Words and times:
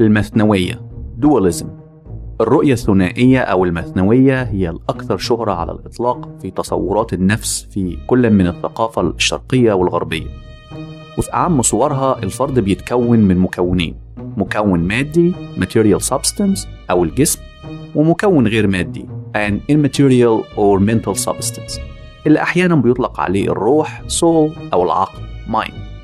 المثنوية. 0.00 0.80
Dualism. 1.20 1.66
الرؤية 2.40 2.72
الثنائية 2.72 3.38
أو 3.38 3.64
المثنوية 3.64 4.42
هي 4.42 4.70
الأكثر 4.70 5.16
شهرة 5.16 5.52
على 5.52 5.72
الإطلاق 5.72 6.28
في 6.42 6.50
تصورات 6.50 7.12
النفس 7.12 7.66
في 7.70 7.98
كل 8.06 8.30
من 8.30 8.46
الثقافة 8.46 9.02
الشرقية 9.02 9.72
والغربية. 9.72 10.26
وفي 11.18 11.34
أعم 11.34 11.62
صورها 11.62 12.18
الفرد 12.22 12.58
بيتكون 12.60 13.18
من 13.18 13.38
مكونين 13.38 13.94
مكون 14.36 14.80
مادي 14.80 15.32
material 15.58 16.00
substance 16.00 16.66
أو 16.90 17.04
الجسم 17.04 17.40
ومكون 17.94 18.46
غير 18.46 18.66
مادي 18.66 19.06
an 19.36 19.72
immaterial 19.72 20.44
or 20.56 20.80
mental 20.80 21.14
substance. 21.14 21.80
اللي 22.26 22.42
أحيانا 22.42 22.74
بيطلق 22.74 23.20
عليه 23.20 23.50
الروح 23.50 24.02
soul 24.08 24.72
أو 24.72 24.82
العقل 24.84 25.22
mind. 25.48 25.95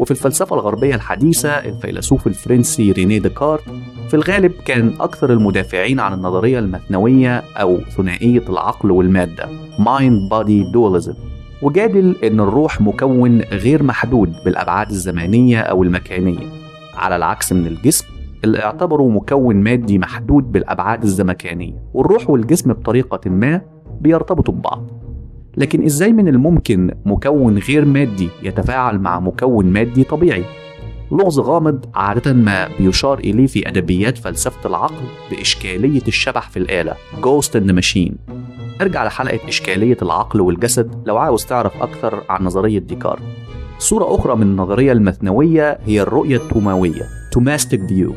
وفي 0.00 0.10
الفلسفة 0.10 0.56
الغربية 0.56 0.94
الحديثة 0.94 1.48
الفيلسوف 1.48 2.26
الفرنسي 2.26 2.92
ريني 2.92 3.18
ديكارت 3.18 3.62
في 4.08 4.14
الغالب 4.14 4.52
كان 4.64 4.94
أكثر 5.00 5.32
المدافعين 5.32 6.00
عن 6.00 6.12
النظرية 6.12 6.58
المثنوية 6.58 7.42
أو 7.56 7.78
ثنائية 7.80 8.42
العقل 8.48 8.90
والمادة 8.90 9.48
mind 9.78 10.30
body 10.32 10.72
dualism. 10.74 11.14
وجادل 11.62 12.16
إن 12.24 12.40
الروح 12.40 12.80
مكون 12.80 13.40
غير 13.40 13.82
محدود 13.82 14.32
بالأبعاد 14.44 14.90
الزمانية 14.90 15.60
أو 15.60 15.82
المكانية. 15.82 16.46
على 16.94 17.16
العكس 17.16 17.52
من 17.52 17.66
الجسم 17.66 18.06
اللي 18.44 18.64
اعتبره 18.64 19.08
مكون 19.08 19.56
مادي 19.56 19.98
محدود 19.98 20.52
بالأبعاد 20.52 21.02
الزمكانية. 21.02 21.82
والروح 21.94 22.30
والجسم 22.30 22.72
بطريقة 22.72 23.30
ما 23.30 23.60
بيرتبطوا 24.00 24.54
ببعض. 24.54 24.99
لكن 25.56 25.84
إزاي 25.84 26.12
من 26.12 26.28
الممكن 26.28 26.90
مكون 27.04 27.58
غير 27.58 27.84
مادي 27.84 28.28
يتفاعل 28.42 28.98
مع 28.98 29.20
مكون 29.20 29.66
مادي 29.66 30.04
طبيعي؟ 30.04 30.44
لغز 31.12 31.40
غامض 31.40 31.84
عادة 31.94 32.32
ما 32.32 32.68
بيشار 32.78 33.18
إليه 33.18 33.46
في 33.46 33.68
أدبيات 33.68 34.18
فلسفة 34.18 34.68
العقل 34.68 35.04
بإشكالية 35.30 36.02
الشبح 36.08 36.50
في 36.50 36.56
الآلة 36.58 36.94
Ghost 37.20 37.50
in 37.60 37.70
the 37.70 37.82
Machine. 37.82 38.12
أرجع 38.80 39.04
لحلقة 39.04 39.48
إشكالية 39.48 39.96
العقل 40.02 40.40
والجسد 40.40 41.02
لو 41.06 41.18
عاوز 41.18 41.44
تعرف 41.46 41.82
أكثر 41.82 42.24
عن 42.28 42.44
نظرية 42.44 42.78
ديكارت. 42.78 43.22
صورة 43.78 44.14
أخرى 44.14 44.36
من 44.36 44.42
النظرية 44.42 44.92
المثنوية 44.92 45.78
هي 45.84 46.02
الرؤية 46.02 46.36
التوماوية 46.36 47.02
Thomistic 47.32 47.86
view 47.86 48.14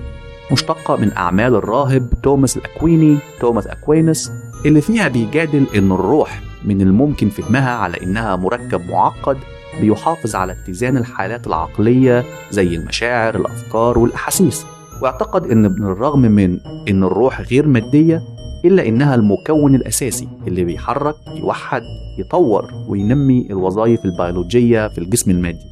مشتقة 0.52 0.96
من 0.96 1.12
أعمال 1.12 1.56
الراهب 1.56 2.14
توماس 2.24 2.58
الأكويني 2.58 3.18
Thomas 3.40 3.68
Aquinas 3.68 4.32
اللي 4.66 4.82
فيها 4.82 5.08
بيجادل 5.08 5.66
إن 5.76 5.92
الروح 5.92 6.42
من 6.66 6.82
الممكن 6.82 7.30
فهمها 7.30 7.72
على 7.72 8.04
إنها 8.04 8.36
مركب 8.36 8.90
معقد 8.90 9.38
بيحافظ 9.82 10.36
على 10.36 10.52
اتزان 10.52 10.98
الحالات 10.98 11.48
العقلية 11.48 12.26
زي 12.52 12.76
المشاعر 12.76 13.36
الأفكار 13.36 14.00
والأحاسيس. 14.00 14.66
وأعتقد 15.02 15.44
إن 15.44 15.68
بالرغم 15.68 16.20
من 16.20 16.60
إن 16.90 17.04
الروح 17.04 17.42
غير 17.42 17.68
مادية 17.68 18.22
إلا 18.66 18.88
إنها 18.88 19.16
المكون 19.16 19.76
الأساسي 19.76 20.28
اللي 20.48 20.64
بيحرك 20.64 21.16
يوحد 21.36 21.82
يطور 22.20 22.72
وينمي 22.88 23.48
الوظائف 23.50 24.06
البيولوجية 24.06 24.88
في 24.88 24.98
الجسم 24.98 25.32
المادي. 25.32 25.66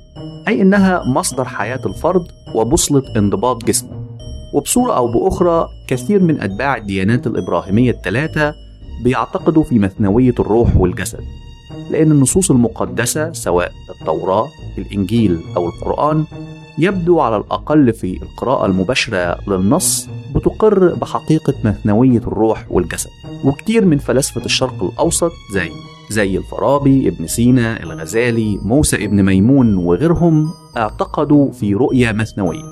أي 0.47 0.61
إنها 0.61 1.03
مصدر 1.05 1.45
حياة 1.45 1.81
الفرد 1.85 2.23
وبوصلة 2.55 3.03
انضباط 3.17 3.65
جسمه. 3.65 4.01
وبصورة 4.53 4.97
أو 4.97 5.11
بأخرى 5.11 5.67
كثير 5.87 6.23
من 6.23 6.41
أتباع 6.41 6.77
الديانات 6.77 7.27
الإبراهيمية 7.27 7.91
الثلاثة 7.91 8.53
بيعتقدوا 9.03 9.63
في 9.63 9.79
مثنوية 9.79 10.33
الروح 10.39 10.77
والجسد 10.77 11.23
لأن 11.89 12.11
النصوص 12.11 12.51
المقدسة 12.51 13.33
سواء 13.33 13.71
التوراة 13.89 14.49
الإنجيل 14.77 15.39
أو 15.57 15.67
القرآن 15.67 16.25
يبدو 16.77 17.19
على 17.19 17.37
الأقل 17.37 17.93
في 17.93 18.21
القراءة 18.23 18.65
المباشرة 18.65 19.37
للنص 19.47 20.07
بتقر 20.35 20.95
بحقيقة 20.95 21.53
مثنوية 21.63 22.17
الروح 22.17 22.65
والجسد 22.69 23.09
وكتير 23.45 23.85
من 23.85 23.97
فلاسفة 23.97 24.45
الشرق 24.45 24.83
الأوسط 24.83 25.31
زي 25.53 25.69
زي 26.09 26.37
الفارابي 26.37 27.07
ابن 27.07 27.27
سينا 27.27 27.83
الغزالي 27.83 28.59
موسى 28.63 29.05
ابن 29.05 29.23
ميمون 29.23 29.75
وغيرهم 29.75 30.49
اعتقدوا 30.77 31.51
في 31.51 31.73
رؤية 31.73 32.11
مثنوية 32.11 32.63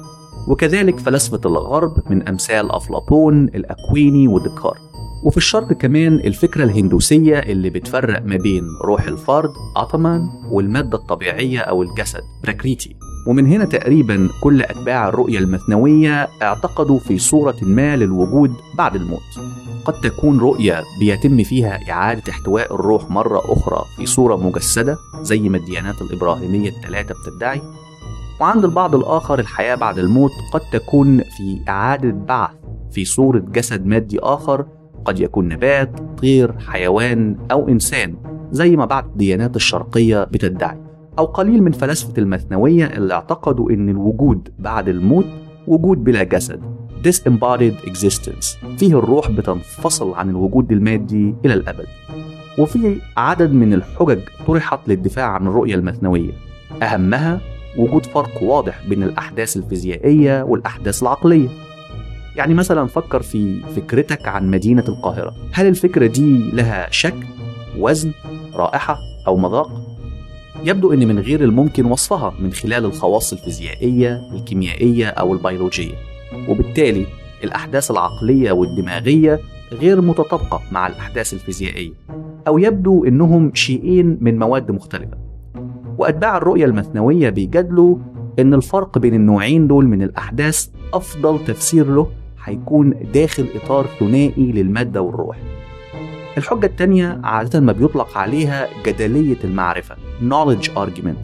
وكذلك 0.48 1.00
فلاسفة 1.00 1.42
الغرب 1.46 1.94
من 2.10 2.28
أمثال 2.28 2.72
أفلاطون 2.72 3.44
الأكويني 3.44 4.28
وديكارت. 4.28 4.89
وفي 5.24 5.38
الشرق 5.38 5.74
كمان 5.74 6.14
الفكرة 6.14 6.64
الهندوسية 6.64 7.40
اللي 7.40 7.70
بتفرق 7.70 8.24
ما 8.26 8.38
بين 8.38 8.64
روح 8.86 9.08
الفرد 9.08 9.50
أتمان 9.78 10.22
والمادة 10.52 10.98
الطبيعية 10.98 11.60
أو 11.60 11.84
الجسد 11.84 12.22
براكريتي 12.44 12.96
ومن 13.28 13.46
هنا 13.48 13.66
تقريبا 13.66 14.30
كل 14.42 14.62
أتباع 14.62 15.10
الرؤية 15.10 15.40
المثنوية 15.40 16.28
اعتقدوا 16.42 17.00
في 17.00 17.18
صورة 17.18 17.56
ما 17.62 17.96
للوجود 17.96 18.54
بعد 18.78 18.96
الموت. 18.96 19.40
قد 19.86 19.94
تكون 19.94 20.40
رؤية 20.40 20.84
بيتم 21.00 21.44
فيها 21.44 21.92
إعادة 21.92 22.24
احتواء 22.30 22.76
الروح 22.76 23.10
مرة 23.10 23.42
أخرى 23.54 23.86
في 23.98 24.06
صورة 24.06 24.36
مجسدة 24.36 24.98
زي 25.22 25.40
ما 25.50 25.58
الديانات 25.58 26.02
الإبراهيمية 26.02 26.70
الثلاثة 26.70 27.16
بتدعي. 27.16 27.62
وعند 28.42 28.66
البعض 28.66 28.96
الآخر 28.96 29.40
الحياة 29.40 29.76
بعد 29.76 30.00
الموت 30.00 30.32
قد 30.54 30.62
تكون 30.72 31.18
في 31.18 31.60
إعادة 31.70 32.12
بعث 32.12 32.52
في 32.92 33.06
صورة 33.06 33.40
جسد 33.40 33.86
مادي 33.86 34.20
آخر 34.20 34.66
قد 35.06 35.20
يكون 35.20 35.48
نبات 35.48 36.00
طير 36.22 36.60
حيوان 36.60 37.38
أو 37.52 37.70
إنسان 37.70 38.16
زي 38.52 38.76
ما 38.76 38.86
بعض 38.86 39.06
الديانات 39.06 39.56
الشرقية 39.56 40.24
بتدعي 40.24 40.78
أو 41.20 41.26
قليل 41.26 41.64
من 41.64 41.72
فلاسفة 41.72 42.14
المثنوية 42.18 42.86
اللي 42.86 43.14
اعتقدوا 43.14 43.72
إن 43.72 43.90
الوجود 43.90 44.50
بعد 44.60 44.90
الموت 44.90 45.26
وجود 45.68 46.04
بلا 46.04 46.24
جسد 46.24 46.62
disembodied 47.08 47.90
existence 47.90 48.78
فيه 48.78 49.00
الروح 49.00 49.32
بتنفصل 49.32 50.14
عن 50.14 50.30
الوجود 50.30 50.72
المادي 50.72 51.36
إلى 51.46 51.54
الأبد. 51.54 51.86
وفي 52.58 53.02
عدد 53.18 53.54
من 53.54 53.74
الحجج 53.74 54.20
طرحت 54.48 54.80
للدفاع 54.88 55.26
عن 55.28 55.48
الرؤية 55.48 55.76
المثنوية 55.76 56.32
أهمها 56.84 57.42
وجود 57.78 58.06
فرق 58.06 58.44
واضح 58.44 58.88
بين 58.90 59.04
الأحداث 59.04 59.58
الفيزيائية 59.58 60.44
والأحداث 60.44 61.04
العقلية. 61.04 61.48
يعني 62.36 62.54
مثلا 62.54 62.88
فكر 62.88 63.22
في 63.22 63.62
فكرتك 63.76 64.28
عن 64.28 64.52
مدينة 64.52 64.84
القاهرة. 64.88 65.36
هل 65.52 65.68
الفكرة 65.68 66.08
دي 66.08 66.52
لها 66.52 66.88
شكل 66.92 67.26
وزن 67.78 68.12
رائحة 68.56 68.98
أو 69.28 69.38
مذاق؟ 69.38 69.90
يبدو 70.64 70.94
أن 70.94 71.08
من 71.08 71.20
غير 71.20 71.44
الممكن 71.44 71.86
وصفها 71.86 72.34
من 72.40 72.52
خلال 72.52 72.86
الخواص 72.86 73.34
الفيزيائية 73.34 74.22
الكيميائية 74.34 75.08
أو 75.08 75.34
البيولوجية. 75.34 75.96
وبالتالي 76.50 77.06
الأحداث 77.44 77.92
العقلية 77.92 78.52
والدماغية 78.52 79.40
غير 79.72 80.02
متطابقة 80.02 80.62
مع 80.72 80.88
الأحداث 80.88 81.34
الفيزيائية. 81.34 81.94
أو 82.48 82.58
يبدو 82.58 83.06
أنهم 83.06 83.52
شيئين 83.54 84.18
من 84.22 84.40
مواد 84.40 84.72
مختلفة. 84.72 85.18
وأتباع 85.98 86.38
الرؤية 86.38 86.66
المثنوية 86.66 87.30
بيجادلوا 87.30 87.98
إن 88.40 88.54
الفرق 88.54 88.98
بين 88.98 89.14
النوعين 89.14 89.68
دول 89.68 89.88
من 89.88 90.02
الأحداث 90.02 90.68
أفضل 90.94 91.46
تفسير 91.46 91.92
له 91.92 92.08
هيكون 92.50 92.94
داخل 93.14 93.48
إطار 93.56 93.88
ثنائي 94.00 94.52
للمادة 94.52 95.02
والروح. 95.02 95.38
الحجة 96.38 96.66
التانية 96.66 97.20
عادة 97.24 97.60
ما 97.60 97.72
بيطلق 97.72 98.18
عليها 98.18 98.68
جدلية 98.86 99.38
المعرفة 99.44 99.96
knowledge 100.30 100.68
argument. 100.68 101.18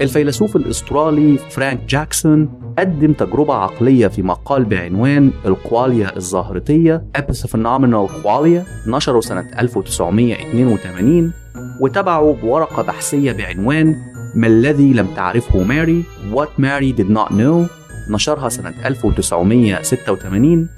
الفيلسوف 0.00 0.56
الأسترالي 0.56 1.38
فرانك 1.38 1.80
جاكسون 1.88 2.48
قدم 2.78 3.12
تجربة 3.12 3.54
عقلية 3.54 4.06
في 4.06 4.22
مقال 4.22 4.64
بعنوان 4.64 5.30
الكواليا 5.46 6.16
الظاهرتية 6.16 7.04
Epiphenomenal 7.18 8.08
Qualia 8.24 8.88
نشره 8.88 9.20
سنة 9.20 9.46
1982 9.58 11.32
وتبعه 11.80 12.36
بورقة 12.42 12.82
بحثية 12.82 13.32
بعنوان 13.32 13.96
ما 14.34 14.46
الذي 14.46 14.92
لم 14.92 15.06
تعرفه 15.16 15.62
ماري؟ 15.62 16.04
What 16.32 16.48
Mary 16.62 16.92
Did 17.00 17.10
Not 17.16 17.30
Know 17.30 17.79
نشرها 18.08 18.48
سنة 18.48 18.74
1986 18.86 20.68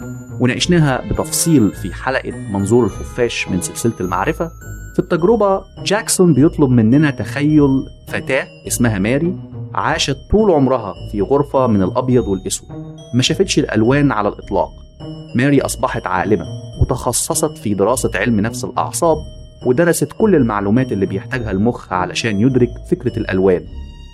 وناقشناها 0.41 1.09
بتفصيل 1.11 1.71
في 1.71 1.95
حلقة 1.95 2.31
منظور 2.31 2.85
الخفاش 2.85 3.49
من 3.49 3.61
سلسلة 3.61 3.93
المعرفة 4.01 4.51
في 4.93 4.99
التجربة 4.99 5.63
جاكسون 5.85 6.35
بيطلب 6.35 6.71
مننا 6.71 7.11
تخيل 7.11 7.69
فتاة 8.09 8.47
اسمها 8.67 8.99
ماري 8.99 9.37
عاشت 9.75 10.17
طول 10.31 10.51
عمرها 10.51 10.95
في 11.13 11.21
غرفة 11.21 11.67
من 11.67 11.83
الأبيض 11.83 12.29
والأسود. 12.29 12.69
ما 13.15 13.23
شافتش 13.23 13.59
الألوان 13.59 14.13
على 14.13 14.29
الإطلاق. 14.29 14.69
ماري 15.37 15.61
أصبحت 15.61 16.07
عالمة 16.07 16.45
وتخصصت 16.83 17.59
في 17.59 17.75
دراسة 17.75 18.11
علم 18.15 18.41
نفس 18.41 18.65
الأعصاب 18.65 19.17
ودرست 19.67 20.09
كل 20.19 20.35
المعلومات 20.35 20.93
اللي 20.93 21.07
بيحتاجها 21.07 21.51
المخ 21.51 21.93
علشان 21.93 22.41
يدرك 22.41 22.71
فكرة 22.91 23.19
الألوان 23.19 23.63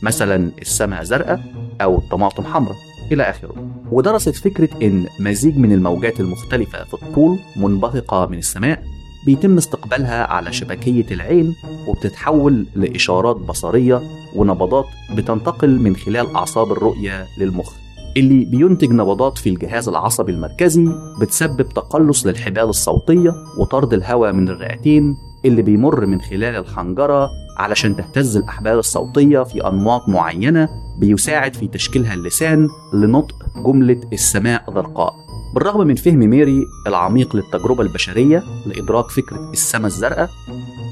مثلا 0.03 0.53
السماء 0.61 1.03
زرقاء 1.05 1.41
أو 1.81 1.99
الطماطم 1.99 2.45
حمراء. 2.45 2.77
إلى 3.13 3.23
آخره. 3.23 3.55
ودرست 3.93 4.35
فكرة 4.37 4.69
إن 4.83 5.07
مزيج 5.21 5.57
من 5.59 5.73
الموجات 5.73 6.21
المختلفة 6.21 6.85
في 6.85 6.95
الطول 6.95 7.39
منبثقة 7.57 8.27
من 8.27 8.39
السماء 8.39 8.83
بيتم 9.27 9.57
استقبالها 9.57 10.25
على 10.25 10.53
شبكية 10.53 11.07
العين 11.11 11.55
وبتتحول 11.87 12.67
لإشارات 12.75 13.37
بصرية 13.37 14.03
ونبضات 14.37 14.87
بتنتقل 15.17 15.81
من 15.81 15.97
خلال 15.97 16.35
أعصاب 16.37 16.73
الرؤية 16.73 17.27
للمخ. 17.39 17.73
اللي 18.17 18.45
بينتج 18.45 18.91
نبضات 18.93 19.39
في 19.39 19.49
الجهاز 19.49 19.89
العصبي 19.89 20.33
المركزي 20.33 20.89
بتسبب 21.21 21.69
تقلص 21.69 22.27
للحبال 22.27 22.63
الصوتية 22.63 23.35
وطرد 23.59 23.93
الهواء 23.93 24.33
من 24.33 24.49
الرئتين 24.49 25.17
اللي 25.45 25.63
بيمر 25.63 26.07
من 26.07 26.21
خلال 26.21 26.57
الحنجرة 26.57 27.31
علشان 27.59 27.97
تهتز 27.97 28.37
الأحبال 28.37 28.73
الصوتية 28.79 29.43
في 29.43 29.67
أنماط 29.69 30.09
معينة 30.09 30.69
بيساعد 30.99 31.57
في 31.57 31.69
تشكيلها 31.69 32.15
اللسان 32.15 32.69
لنطق 32.93 33.35
جملة 33.67 34.01
السماء 34.13 34.65
زرقاء 34.75 35.15
بالرغم 35.55 35.87
من 35.87 35.95
فهم 35.95 36.19
ميري 36.19 36.67
العميق 36.87 37.37
للتجربة 37.37 37.83
البشرية 37.83 38.43
لإدراك 38.67 39.11
فكرة 39.11 39.51
السماء 39.53 39.87
الزرقاء 39.87 40.31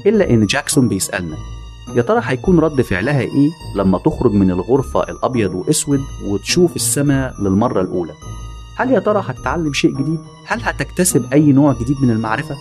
إلا 0.05 0.29
إن 0.29 0.45
جاكسون 0.45 0.87
بيسألنا 0.87 1.37
يا 1.95 2.01
ترى 2.01 2.21
هيكون 2.23 2.59
رد 2.59 2.81
فعلها 2.81 3.21
إيه 3.21 3.49
لما 3.75 3.97
تخرج 3.97 4.33
من 4.33 4.51
الغرفة 4.51 5.03
الأبيض 5.03 5.53
وأسود 5.55 5.99
وتشوف 6.25 6.75
السماء 6.75 7.41
للمرة 7.41 7.81
الأولى 7.81 8.13
هل 8.75 8.91
يا 8.91 8.99
ترى 8.99 9.23
هتتعلم 9.25 9.73
شيء 9.73 9.91
جديد؟ 9.97 10.19
هل 10.45 10.61
هتكتسب 10.63 11.33
أي 11.33 11.51
نوع 11.51 11.73
جديد 11.73 12.01
من 12.01 12.09
المعرفة؟ 12.09 12.55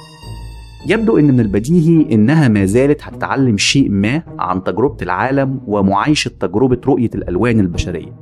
يبدو 0.89 1.19
إن 1.19 1.25
من 1.25 1.41
البديهي 1.41 2.15
إنها 2.15 2.49
ما 2.49 2.65
زالت 2.65 3.03
هتتعلم 3.03 3.57
شيء 3.57 3.91
ما 3.91 4.23
عن 4.39 4.65
تجربة 4.65 4.97
العالم 5.03 5.61
ومعايشة 5.67 6.31
تجربة 6.41 6.81
رؤية 6.87 7.11
الألوان 7.15 7.61
البشرية. 7.61 8.13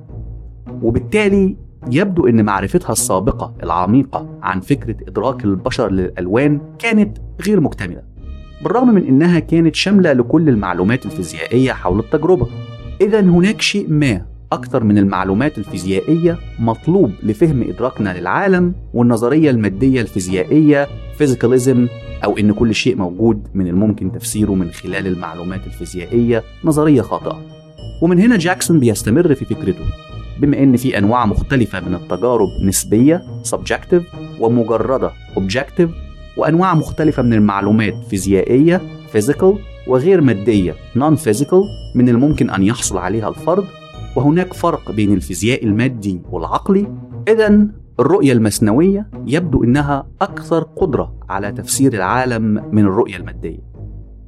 وبالتالي 0.82 1.56
يبدو 1.90 2.26
إن 2.26 2.44
معرفتها 2.44 2.92
السابقة 2.92 3.54
العميقة 3.62 4.38
عن 4.42 4.60
فكرة 4.60 4.96
إدراك 5.08 5.44
البشر 5.44 5.90
للألوان 5.90 6.60
كانت 6.78 7.18
غير 7.46 7.60
مكتملة 7.60 8.02
بالرغم 8.62 8.94
من 8.94 9.04
إنها 9.04 9.38
كانت 9.38 9.74
شاملة 9.74 10.12
لكل 10.12 10.48
المعلومات 10.48 11.06
الفيزيائية 11.06 11.72
حول 11.72 11.98
التجربة. 11.98 12.46
اذا 13.00 13.20
هناك 13.20 13.60
شيء 13.60 13.90
ما 13.90 14.26
أكثر 14.54 14.84
من 14.84 14.98
المعلومات 14.98 15.58
الفيزيائية 15.58 16.38
مطلوب 16.58 17.12
لفهم 17.22 17.62
إدراكنا 17.62 18.20
للعالم 18.20 18.74
والنظرية 18.94 19.50
المادية 19.50 20.00
الفيزيائية 20.00 20.88
فيزيكاليزم 21.18 21.88
أو 22.24 22.38
إن 22.38 22.52
كل 22.52 22.74
شيء 22.74 22.96
موجود 22.96 23.48
من 23.54 23.66
الممكن 23.66 24.12
تفسيره 24.12 24.54
من 24.54 24.70
خلال 24.70 25.06
المعلومات 25.06 25.66
الفيزيائية 25.66 26.42
نظرية 26.64 27.02
خاطئة. 27.02 27.40
ومن 28.02 28.18
هنا 28.20 28.36
جاكسون 28.36 28.80
بيستمر 28.80 29.34
في 29.34 29.44
فكرته. 29.44 29.84
بما 30.40 30.62
إن 30.62 30.76
في 30.76 30.98
أنواع 30.98 31.26
مختلفة 31.26 31.80
من 31.80 31.94
التجارب 31.94 32.48
نسبية 32.62 33.22
subjective 33.50 34.02
ومجردة 34.40 35.10
objective 35.36 35.88
وأنواع 36.36 36.74
مختلفة 36.74 37.22
من 37.22 37.32
المعلومات 37.32 37.94
فيزيائية 38.10 38.80
physical 39.14 39.54
وغير 39.86 40.20
مادية 40.20 40.74
non-physical 40.98 41.64
من 41.94 42.08
الممكن 42.08 42.50
أن 42.50 42.62
يحصل 42.62 42.98
عليها 42.98 43.28
الفرد 43.28 43.64
وهناك 44.16 44.52
فرق 44.52 44.90
بين 44.90 45.12
الفيزياء 45.12 45.64
المادي 45.64 46.20
والعقلي. 46.30 46.86
إذا 47.28 47.68
الرؤية 48.00 48.32
المثنوية 48.32 49.10
يبدو 49.26 49.64
أنها 49.64 50.06
أكثر 50.22 50.62
قدرة 50.62 51.14
على 51.28 51.52
تفسير 51.52 51.92
العالم 51.92 52.42
من 52.72 52.84
الرؤية 52.84 53.16
المادية. 53.16 53.74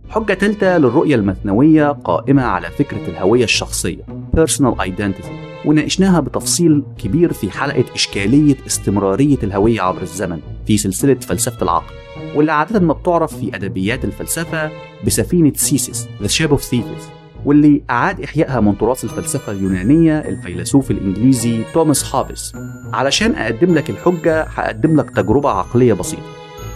حجة 0.09 0.35
ثالثة 0.35 0.79
للرؤية 0.79 1.15
المثنوية 1.15 1.89
قائمة 1.93 2.43
على 2.43 2.71
فكرة 2.71 3.07
الهوية 3.09 3.45
الشخصية 3.45 4.03
personal 4.37 4.75
identity. 4.81 5.47
وناقشناها 5.67 6.21
بتفصيل 6.21 6.83
كبير 6.99 7.33
في 7.33 7.51
حلقة 7.51 7.85
إشكالية 7.95 8.57
استمرارية 8.67 9.37
الهوية 9.43 9.81
عبر 9.81 10.03
الزمن 10.03 10.41
في 10.67 10.77
سلسلة 10.77 11.15
فلسفة 11.15 11.63
العقل 11.63 11.95
واللي 12.37 12.53
عادة 12.53 12.81
ما 12.81 12.93
بتعرف 12.93 13.37
في 13.37 13.57
أدبيات 13.57 14.05
الفلسفة 14.05 14.71
بسفينة 15.07 15.53
سيسيس 15.55 16.09
The 16.23 16.29
Ship 16.29 16.51
of 16.51 16.61
Theseus 16.61 17.16
واللي 17.47 17.83
أعاد 17.91 18.21
إحيائها 18.21 18.61
من 18.61 18.79
تراث 18.79 19.05
الفلسفة 19.05 19.53
اليونانية 19.53 20.19
الفيلسوف 20.19 20.91
الإنجليزي 20.91 21.63
توماس 21.75 22.15
هابس. 22.15 22.53
علشان 22.93 23.35
أقدم 23.35 23.75
لك 23.75 23.91
الحجة 23.91 24.43
هقدم 24.43 24.97
لك 25.01 25.11
تجربة 25.11 25.51
عقلية 25.51 25.93
بسيطة. 25.93 26.23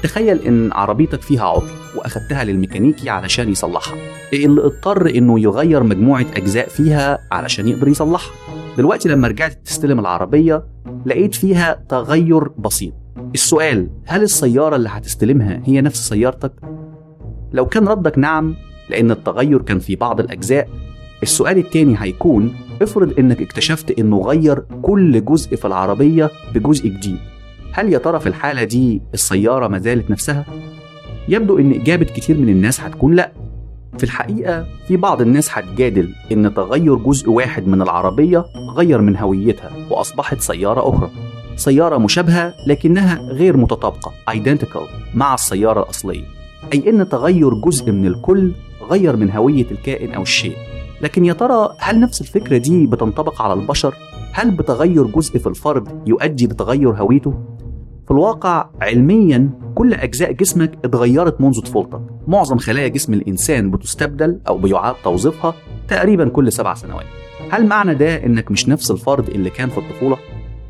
تخيل 0.03 0.39
إن 0.39 0.73
عربيتك 0.73 1.23
فيها 1.23 1.45
عطل 1.45 1.71
وأخدتها 1.97 2.45
للميكانيكي 2.45 3.11
علشان 3.11 3.49
يصلحها. 3.49 3.99
اللي 4.33 4.61
اضطر 4.61 5.11
إنه 5.11 5.41
يغير 5.41 5.83
مجموعة 5.83 6.27
أجزاء 6.37 6.69
فيها 6.69 7.19
علشان 7.33 7.69
يقدر 7.69 7.89
يصلحها. 7.89 8.33
دلوقتي 8.79 9.09
لما 9.09 9.29
رجعت 9.29 9.59
تستلم 9.65 10.01
العربية 10.01 10.65
لقيت 11.07 11.35
فيها 11.35 11.85
تغير 11.89 12.49
بسيط. 12.49 12.93
السؤال 13.35 13.91
هل 14.07 14.23
السيارة 14.23 14.77
اللي 14.77 14.89
هتستلمها 14.89 15.63
هي 15.65 15.81
نفس 15.81 16.09
سيارتك؟ 16.09 16.53
لو 17.53 17.67
كان 17.67 17.89
ردك 17.89 18.19
نعم 18.19 18.55
لأن 18.91 19.11
التغير 19.11 19.63
كان 19.63 19.79
في 19.79 19.97
بعض 19.97 20.21
الأجزاء. 20.21 20.69
السؤال 21.23 21.59
التاني 21.59 21.95
هيكون 21.99 22.55
افرض 22.83 23.19
إنك 23.19 23.43
اكتشفت 23.43 23.99
إنه 23.99 24.21
غير 24.21 24.63
كل 24.83 25.25
جزء 25.25 25.57
في 25.57 25.65
العربية 25.65 26.31
بجزء 26.55 26.89
جديد 26.89 27.19
هل 27.73 27.93
يا 27.93 27.99
ترى 27.99 28.21
في 28.21 28.27
الحالة 28.29 28.65
دي 28.65 29.03
السيارة 29.15 29.69
ما 29.69 29.79
زالت 29.79 30.11
نفسها؟ 30.11 30.45
يبدو 31.29 31.59
إن 31.59 31.73
إجابة 31.73 32.05
كتير 32.05 32.39
من 32.39 32.49
الناس 32.49 32.81
هتكون 32.81 33.15
لأ. 33.15 33.33
في 33.99 34.05
الحقيقة 34.05 34.67
في 34.89 34.97
بعض 34.97 35.21
الناس 35.21 35.59
هتجادل 35.59 36.09
إن 36.33 36.55
تغير 36.55 36.95
جزء 36.95 37.31
واحد 37.31 37.67
من 37.69 37.83
العربية 37.83 38.45
غير 38.77 39.01
من 39.01 39.17
هويتها 39.17 39.71
وأصبحت 39.91 40.41
سيارة 40.41 40.89
أخرى. 40.89 41.11
سيارة 41.57 41.99
مشابهة 41.99 42.55
لكنها 42.67 43.19
غير 43.33 43.57
متطابقة 43.57 44.13
identical 44.31 45.15
مع 45.15 45.35
السيارة 45.35 45.83
الأصلية. 45.83 46.25
أي 46.75 46.91
أن 46.91 47.09
تغير 47.09 47.55
جزء 47.55 47.93
من 47.93 48.07
الكل 48.07 48.53
غير 48.91 49.17
من 49.17 49.31
هوية 49.31 49.67
الكائن 49.71 50.15
أو 50.15 50.23
الشيء 50.23 50.57
لكن 51.03 51.25
يا 51.25 51.33
ترى 51.33 51.75
هل 51.79 52.01
نفس 52.01 52.21
الفكرة 52.21 52.57
دي 52.59 52.87
بتنطبق 52.87 53.43
على 53.43 53.53
البشر؟ 53.53 53.95
هل 54.33 54.51
بتغير 54.51 55.07
جزء 55.07 55.39
في 55.39 55.47
الفرد 55.47 56.09
يؤدي 56.09 56.47
لتغير 56.47 56.91
هويته؟ 56.91 57.35
في 58.05 58.11
الواقع 58.11 58.69
علميا 58.81 59.51
كل 59.75 59.95
أجزاء 59.95 60.33
جسمك 60.33 60.79
اتغيرت 60.85 61.41
منذ 61.41 61.61
طفولتك 61.61 62.01
معظم 62.29 62.59
خلايا 62.59 62.89
جسم 62.89 63.15
الإنسان 63.15 63.71
بتستبدل 63.71 64.41
أو 64.49 64.59
بيعاد 64.59 64.95
توظيفها 65.05 65.55
تقريبا 65.89 66.29
كل 66.29 66.53
سبع 66.53 66.75
سنوات 66.75 67.07
هل 67.51 67.67
معنى 67.67 67.95
ده 67.95 68.27
إنك 68.27 68.51
مش 68.51 68.69
نفس 68.69 68.91
الفرد 68.91 69.29
اللي 69.29 69.51
كان 69.51 69.69
في 69.69 69.79
الطفولة؟ 69.79 70.17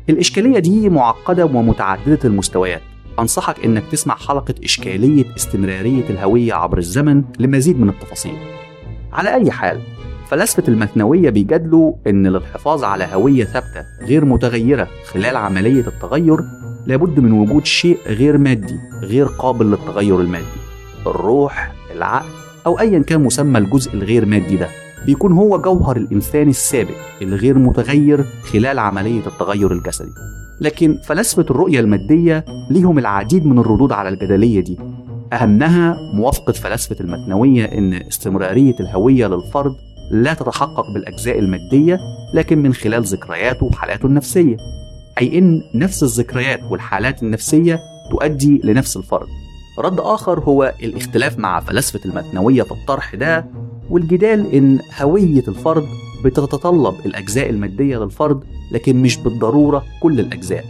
الإشكالية 0.09 0.59
دي 0.59 0.89
معقدة 0.89 1.45
ومتعددة 1.45 2.19
المستويات 2.25 2.81
أنصحك 3.19 3.65
إنك 3.65 3.83
تسمع 3.91 4.15
حلقة 4.15 4.55
إشكالية 4.63 5.25
استمرارية 5.37 6.09
الهوية 6.09 6.53
عبر 6.53 6.77
الزمن 6.77 7.23
لمزيد 7.39 7.79
من 7.79 7.89
التفاصيل. 7.89 8.37
على 9.13 9.33
أي 9.33 9.51
حال، 9.51 9.81
فلاسفة 10.29 10.63
المثنوية 10.67 11.29
بيجادلوا 11.29 11.93
إن 12.07 12.27
للحفاظ 12.27 12.83
على 12.83 13.07
هوية 13.13 13.43
ثابتة 13.43 13.85
غير 14.01 14.25
متغيرة 14.25 14.87
خلال 15.11 15.35
عملية 15.37 15.87
التغير 15.87 16.37
لابد 16.85 17.19
من 17.19 17.31
وجود 17.31 17.65
شيء 17.65 17.97
غير 18.07 18.37
مادي 18.37 18.79
غير 19.03 19.25
قابل 19.25 19.71
للتغير 19.71 20.19
المادي. 20.19 20.45
الروح، 21.07 21.73
العقل، 21.95 22.29
أو 22.65 22.79
أيا 22.79 22.99
كان 22.99 23.23
مسمى 23.23 23.59
الجزء 23.59 23.93
الغير 23.93 24.25
مادي 24.25 24.57
ده 24.57 24.67
بيكون 25.05 25.31
هو 25.31 25.61
جوهر 25.61 25.97
الإنسان 25.97 26.49
الثابت 26.49 26.95
الغير 27.21 27.57
متغير 27.57 28.23
خلال 28.23 28.79
عملية 28.79 29.27
التغير 29.27 29.71
الجسدي. 29.71 30.11
لكن 30.61 30.97
فلاسفة 31.03 31.45
الرؤية 31.49 31.79
المادية 31.79 32.45
ليهم 32.69 32.99
العديد 32.99 33.45
من 33.45 33.59
الردود 33.59 33.91
على 33.91 34.09
الجدلية 34.09 34.59
دي. 34.59 34.77
أهمها 35.33 35.97
موافقة 36.13 36.53
فلاسفة 36.53 36.95
المثنوية 36.99 37.65
إن 37.65 37.93
استمرارية 37.93 38.75
الهوية 38.79 39.27
للفرد 39.27 39.71
لا 40.11 40.33
تتحقق 40.33 40.93
بالأجزاء 40.93 41.39
المادية 41.39 41.99
لكن 42.33 42.57
من 42.57 42.73
خلال 42.73 43.03
ذكرياته 43.03 43.65
وحالاته 43.65 44.05
النفسية. 44.05 44.57
أي 45.21 45.37
إن 45.37 45.61
نفس 45.75 46.03
الذكريات 46.03 46.59
والحالات 46.71 47.23
النفسية 47.23 47.79
تؤدي 48.11 48.61
لنفس 48.63 48.97
الفرد. 48.97 49.27
رد 49.79 49.99
آخر 49.99 50.39
هو 50.39 50.73
الاختلاف 50.83 51.39
مع 51.39 51.59
فلاسفة 51.59 51.99
المثنوية 52.05 52.63
في 52.63 52.71
الطرح 52.71 53.15
ده 53.15 53.45
والجدال 53.89 54.53
إن 54.55 54.79
هوية 55.01 55.43
الفرد 55.47 55.83
بتتطلب 56.23 56.95
الأجزاء 57.05 57.49
المادية 57.49 57.97
للفرد 57.97 58.43
لكن 58.71 59.01
مش 59.01 59.17
بالضرورة 59.17 59.83
كل 60.01 60.19
الأجزاء. 60.19 60.65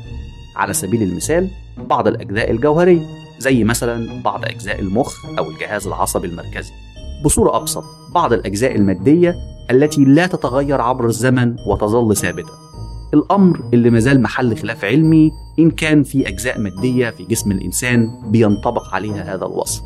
على 0.55 0.73
سبيل 0.73 1.03
المثال 1.03 1.49
بعض 1.89 2.07
الأجزاء 2.07 2.51
الجوهرية 2.51 3.01
زي 3.39 3.63
مثلا 3.63 4.21
بعض 4.23 4.45
أجزاء 4.45 4.79
المخ 4.79 5.25
أو 5.39 5.49
الجهاز 5.49 5.87
العصبي 5.87 6.27
المركزي. 6.27 6.71
بصورة 7.25 7.57
أبسط 7.57 7.83
بعض 8.15 8.33
الأجزاء 8.33 8.75
المادية 8.75 9.35
التي 9.71 10.05
لا 10.05 10.27
تتغير 10.27 10.81
عبر 10.81 11.05
الزمن 11.05 11.55
وتظل 11.67 12.15
ثابتة. 12.15 12.51
الأمر 13.13 13.59
اللي 13.73 13.89
مازال 13.89 14.21
محل 14.21 14.57
خلاف 14.57 14.85
علمي 14.85 15.31
إن 15.59 15.71
كان 15.71 16.03
في 16.03 16.27
أجزاء 16.27 16.59
مادية 16.59 17.09
في 17.09 17.23
جسم 17.25 17.51
الإنسان 17.51 18.07
بينطبق 18.27 18.93
عليها 18.93 19.35
هذا 19.35 19.45
الوصف. 19.45 19.81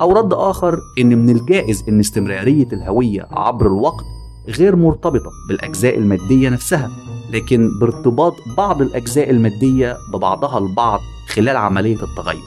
أو 0.00 0.12
رد 0.12 0.32
آخر 0.32 0.78
إن 0.98 1.18
من 1.18 1.30
الجائز 1.30 1.84
إن 1.88 2.00
استمرارية 2.00 2.68
الهوية 2.72 3.26
عبر 3.30 3.66
الوقت 3.66 4.04
غير 4.48 4.76
مرتبطة 4.76 5.30
بالأجزاء 5.48 5.98
المادية 5.98 6.48
نفسها 6.48 6.90
لكن 7.32 7.68
بارتباط 7.80 8.34
بعض 8.56 8.82
الأجزاء 8.82 9.30
المادية 9.30 9.96
ببعضها 10.12 10.58
البعض 10.58 11.00
خلال 11.28 11.56
عملية 11.56 12.02
التغير. 12.02 12.42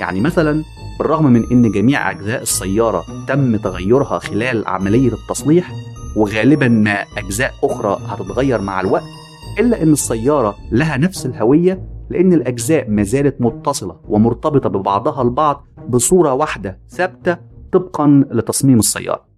يعني 0.00 0.20
مثلا 0.20 0.64
بالرغم 0.98 1.26
من 1.26 1.44
أن 1.52 1.70
جميع 1.72 2.10
أجزاء 2.10 2.42
السيارة 2.42 3.04
تم 3.28 3.56
تغيرها 3.56 4.18
خلال 4.18 4.66
عملية 4.68 5.12
التصليح 5.12 5.72
وغالبا 6.16 6.68
ما 6.68 7.04
أجزاء 7.18 7.54
أخرى 7.64 7.98
هتتغير 8.08 8.60
مع 8.60 8.80
الوقت 8.80 9.04
إلا 9.58 9.82
أن 9.82 9.92
السيارة 9.92 10.56
لها 10.72 10.96
نفس 10.96 11.26
الهوية 11.26 11.88
لأن 12.10 12.32
الأجزاء 12.32 12.90
ما 12.90 13.02
زالت 13.02 13.40
متصلة 13.40 13.96
ومرتبطة 14.08 14.68
ببعضها 14.68 15.22
البعض 15.22 15.66
بصورة 15.88 16.32
واحدة 16.32 16.78
ثابتة 16.88 17.36
طبقا 17.72 18.24
لتصميم 18.30 18.78
السيارة. 18.78 19.29